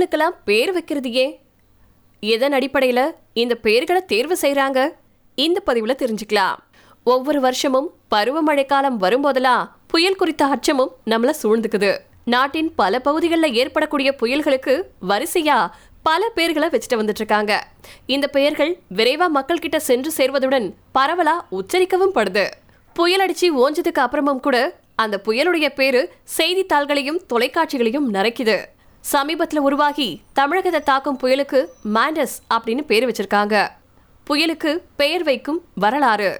[0.00, 1.34] புயல்களுக்கெல்லாம் பேர் வைக்கிறது ஏன்
[2.20, 3.00] எதன் அடிப்படையில
[3.32, 4.78] இந்த பெயர்களை தேர்வு செய்கிறாங்க
[5.34, 6.56] இந்த பதிவுல தெரிஞ்சுக்கலாம்.
[7.04, 11.90] ஒவ்வொரு வருஷமும் பருவமழை காலம் வரும்போதெல்லாம் புயல் குறித்த அச்சமும் நம்மள சூழ்ந்துக்குது.
[12.24, 14.74] நாட்டின் பல பகுதிகளில் ஏற்படக்கூடிய புயல்களுக்கு
[15.08, 15.58] வரிசையா
[16.02, 17.52] பல பெயர்களை வச்சுட்டு வந்துட்டு இருக்காங்க
[18.06, 22.46] இந்த பெயர்கள் விரைவா மக்கள் கிட்ட சென்று சேர்வதுடன் பரவலா உச்சரிக்கவும் படுது.
[22.94, 24.58] புயல் அடிச்சு ஓஞ்சதுக்கு அப்புறமும் கூட
[24.94, 26.02] அந்த புயலுடைய பேரு
[26.38, 28.58] செய்தித்தாள்களையும் தொலைக்காட்சிகளையும் நரைக்குது.
[29.02, 31.60] சமீபத்தில் உருவாகி தமிழகத்தை தாக்கும் புயலுக்கு
[31.94, 33.56] மாண்டஸ் அப்படின்னு பேர் வச்சிருக்காங்க.
[34.26, 36.30] புயலுக்கு பெயர் வைக்கும் வரலாறு.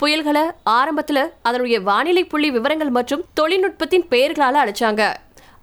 [0.00, 5.02] புயல்களை ஆரம்பத்தில் அதனுடைய வானிலை புள்ளி விவரங்கள் மற்றும் தொழில்நுட்பத்தின் பெயர்களால் அழைச்சாங்க.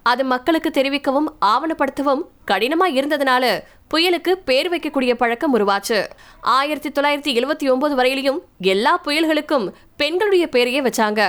[0.02, 3.44] அது மக்களுக்கு தெரிவிக்கவும் ஆவணப்படுத்தவும் கடினமாக இருந்ததுனால
[3.92, 6.06] புயலுக்கு பேர் வைக்கக்கூடிய பழக்கம் உருவாச்சு.
[6.40, 11.22] ஆயிரத்தி தொள்ளாயிரத்தி எழுவத்தி ஒன்பது வரையிலையும் எல்லா புயல்களுக்கும் பெண்களுடைய பெயரையே வச்சாங்க.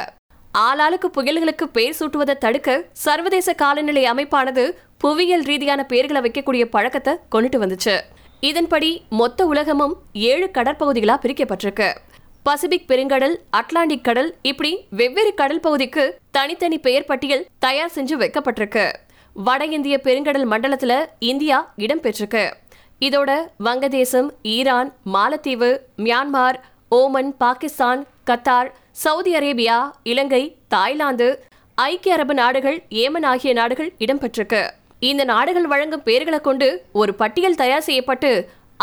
[0.51, 8.01] ஆளாளுக்கு புயல்களுக்கு பெயர் சூட்டுவதை தடுக்க சர்வதேச காலநிலை அமைப்பானது புவியியல் ரீதியான பெயர்களை வைக்கக்கூடிய பழக்கத்தை கொண்டுட்டு வந்துச்சு.
[8.39, 11.97] இதன்படி மொத்த உலகமும் ஏழு கடற்பகுதிகளா பிரிக்கப்பட்டிருக்கு.
[12.43, 18.93] பசிபிக் பெருங்கடல் அட்லாண்டிக் கடல் இப்படி வெவ்வேறு கடல் பகுதிக்கு தனித்தனி பெயர் பட்டியல் தயார் செஞ்சு வைக்கப்பட்டிருக்கு.
[19.33, 22.53] வட இந்திய பெருங்கடல் மண்டலத்துல இந்தியா இடம் பெற்றிருக்கு.
[22.99, 26.55] இதோட வங்கதேசம் ஈரான் மாலத்தீவு Myanmar
[26.91, 28.71] Oman Pakistan Qatar
[29.03, 29.75] Saudi Arabia
[30.11, 30.41] இலங்கை
[30.73, 31.27] தாய்லாந்து
[31.75, 34.61] ஐக்கிய அரபு நாடுகள் ஏமன் ஆகிய நாடுகள் இடம்பெற்றிருக்கு.
[35.09, 38.31] இந்த நாடுகள் வழங்கும் பெயர்களை கொண்டு ஒரு பட்டியல் தயார் செய்யப்பட்டு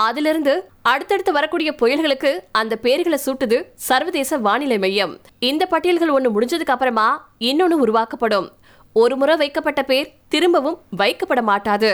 [0.07, 0.55] அதிலிருந்து
[0.93, 5.15] அடுத்தடுத்து வரக்கூடிய புயல்களுக்கு அந்த பெயர்களை சூட்டுது சர்வதேச வானிலை மையம்.
[5.51, 7.09] இந்த பட்டியல்கள் ஒன்று முடிஞ்சதுக்கு அப்புறமா
[7.49, 8.49] இன்னொன்னு உருவாக்கப்படும்.
[8.93, 11.93] ஒரு முறை வைக்கப்பட்ட பேர் திரும்பவும் வைக்கப்பட மாட்டாது.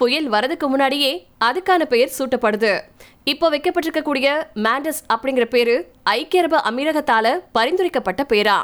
[0.00, 1.12] புயல் வரதுக்கு முன்னாடியே
[1.46, 2.72] அதுக்கான பெயர் சூட்டப்படுது.
[3.32, 4.28] இப்போ வைக்கப்பட்டிருக்கக்கூடிய
[4.66, 5.76] மேண்டஸ் அப்படிங்கிற பேரு
[6.16, 8.58] ஐக்கிய அரபு அமீரகத்தால பரிந்துரைக்கப்பட்ட பேரா